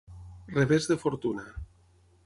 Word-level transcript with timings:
Revés 0.55 0.87
de 0.93 0.97
fortuna. 1.05 1.45